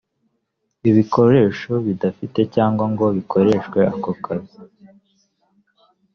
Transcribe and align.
ibikoresho 0.89 1.71
bidafite 1.85 2.39
cyangwa 2.55 2.85
ngo 2.91 3.05
bikoreshwe 3.15 3.79
ako 3.91 4.11
kazi 4.23 4.57